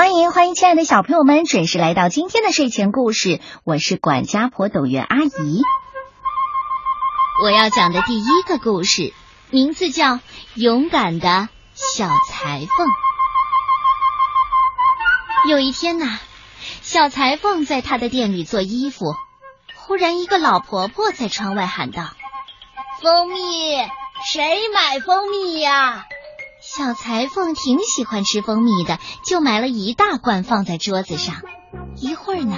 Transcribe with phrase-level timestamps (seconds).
[0.00, 3.38] 欢迎欢迎，亲爱的小朋友们，准时来到今天的睡前故事。
[3.64, 5.62] 我是管家婆董月阿姨。
[7.44, 9.12] 我要讲的第一个故事，
[9.50, 10.14] 名字叫
[10.54, 12.86] 《勇敢的小裁缝》。
[15.50, 16.18] 有一天呐，
[16.80, 19.14] 小裁缝在他的店里做衣服，
[19.76, 22.04] 忽然一个老婆婆在窗外喊道
[23.04, 23.76] ：“蜂蜜，
[24.32, 26.06] 谁买蜂蜜呀？”
[26.60, 31.36] 小裁缝挺喜欢吃蜂蜜的，就买了一大罐放在桌子上。
[31.96, 32.56] 一会儿呢，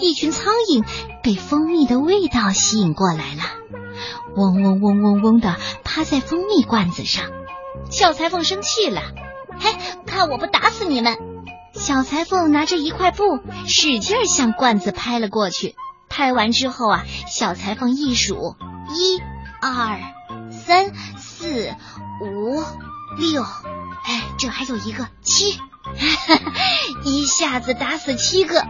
[0.00, 0.84] 一群苍蝇
[1.22, 3.42] 被蜂蜜的味道吸引过来了，
[4.34, 7.26] 嗡嗡嗡嗡嗡的趴在蜂蜜罐子上。
[7.90, 9.02] 小裁缝生气了，
[9.58, 9.76] 嘿，
[10.06, 11.18] 看我不打死你们！
[11.74, 15.76] 小裁缝拿着一块布，使劲向罐子拍了过去。
[16.08, 18.56] 拍完之后啊，小裁缝一数，
[18.90, 19.20] 一、
[19.60, 20.00] 二、
[20.50, 21.74] 三、四、
[22.22, 22.62] 五。
[23.18, 25.58] 六，哎，这还有一个七，
[27.04, 28.64] 一下子打死七个。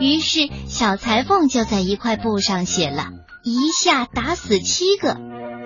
[0.00, 3.06] 于是小裁缝就在一块布上写了
[3.44, 5.16] 一下打死七个。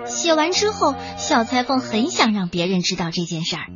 [0.04, 3.66] 写完之后，小裁缝很想让别人知道这件事儿，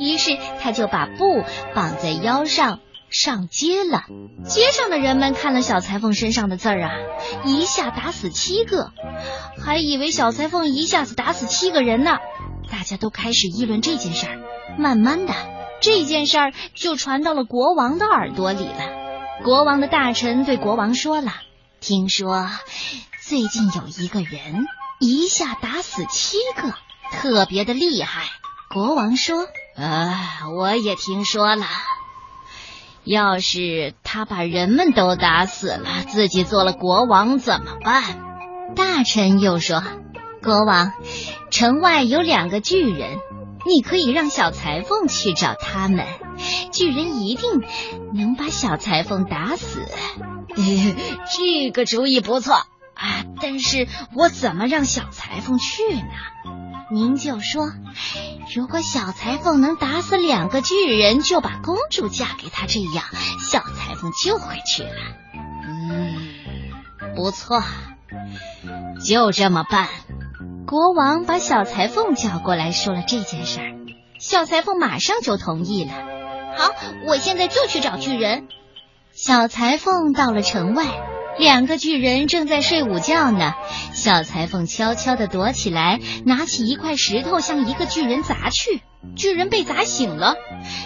[0.00, 4.04] 于是他就把布绑在腰上上街了。
[4.46, 6.90] 街上的人们看了小裁缝身上的字儿啊，
[7.44, 8.92] 一下打死七个，
[9.62, 12.16] 还以为小裁缝一下子打死七个人呢。
[12.70, 14.38] 大家都开始议论这件事儿，
[14.78, 15.32] 慢慢的，
[15.80, 19.42] 这件事儿就传到了国王的耳朵里了。
[19.44, 21.32] 国王的大臣对国王说了
[21.80, 22.48] ：“听说
[23.22, 24.66] 最近有一个人
[25.00, 26.74] 一下打死七个，
[27.12, 28.22] 特别的厉害。”
[28.70, 31.66] 国王说：“啊，我也听说了。
[33.04, 38.02] 要是他把人们都打死了，自己做了国王怎么办？”
[38.76, 39.82] 大臣又说。
[40.42, 40.92] 国王，
[41.58, 43.18] 城外有两个巨人，
[43.66, 46.06] 你可以让小裁缝去找他们，
[46.70, 47.64] 巨人一定
[48.14, 49.84] 能把小裁缝打死。
[50.54, 52.54] 这个主意不错
[52.94, 53.24] 啊！
[53.42, 56.04] 但是我怎么让小裁缝去呢？
[56.92, 57.72] 您就说，
[58.54, 63.04] 如果小裁缝能打死两个巨人，就把公主嫁给他，这样
[63.50, 64.90] 小裁缝就会去了。
[65.66, 67.64] 嗯，不错，
[69.04, 69.88] 就这么办。
[70.68, 73.72] 国王把小裁缝叫过来，说了这件事儿。
[74.18, 75.92] 小裁缝马上就同意了。
[76.58, 76.70] 好，
[77.06, 78.48] 我现在就去找巨人。
[79.14, 80.84] 小裁缝到了城外，
[81.38, 83.54] 两个巨人正在睡午觉呢。
[83.94, 88.82] 小裁缝悄悄的躲起来，拿起一块石头向一个巨人砸去。
[89.16, 90.34] 巨人被砸醒了，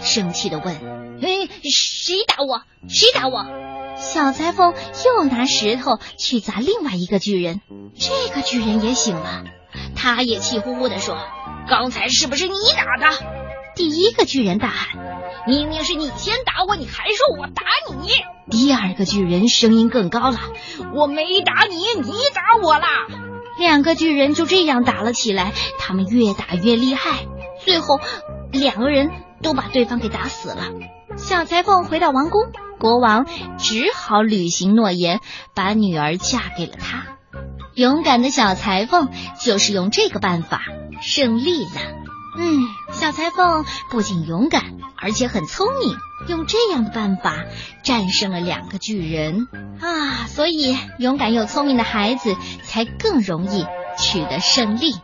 [0.05, 0.77] 生气的问
[1.21, 2.63] ：“哎，谁打我？
[2.89, 3.47] 谁打我？”
[3.99, 7.61] 小裁缝又拿石头去砸另外一个巨人，
[7.99, 9.43] 这个巨人也醒了。
[9.95, 11.17] 他也气呼呼地说
[11.69, 13.17] ：“刚才是不是你打的？”
[13.75, 14.99] 第一个巨人大喊
[15.49, 18.11] ：“明明是你先打我，你还说我打你！”
[18.51, 20.39] 第二个巨人声音更高了
[20.95, 22.87] ：“我没打你，你打我啦！”
[23.59, 27.27] 两个巨人就这样打了起来，他们越打越厉害，
[27.65, 28.01] 最后
[28.51, 29.11] 两个人
[29.43, 30.69] 都把对方给打死了。
[31.17, 32.41] 小裁缝回到王宫，
[32.79, 33.27] 国王
[33.59, 35.21] 只好履行诺言，
[35.55, 37.12] 把女儿嫁给了他。
[37.75, 39.09] 勇敢的小裁缝
[39.41, 40.63] 就是用这个办法
[41.01, 41.71] 胜利了。
[42.39, 42.63] 嗯，
[42.93, 44.63] 小裁缝不仅勇敢，
[44.97, 45.97] 而且很聪明，
[46.29, 47.45] 用这样的办法
[47.83, 49.49] 战胜了两个巨人
[49.81, 50.27] 啊！
[50.29, 52.35] 所以，勇敢又聪明的孩子
[52.65, 53.67] 才更容易
[53.99, 54.95] 取得胜利。